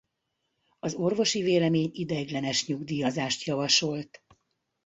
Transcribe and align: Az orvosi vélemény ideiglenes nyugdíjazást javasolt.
Az 0.79 0.93
orvosi 0.93 1.41
vélemény 1.41 1.89
ideiglenes 1.93 2.65
nyugdíjazást 2.67 3.43
javasolt. 3.43 4.23